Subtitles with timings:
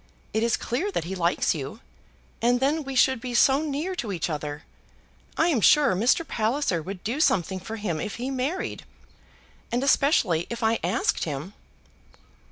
[0.33, 1.79] It is clear that he likes you;
[2.41, 4.63] and then we should be so near to each other.
[5.37, 6.27] I am sure Mr.
[6.27, 8.83] Palliser would do something for him if he married,
[9.71, 11.53] and especially if I asked him."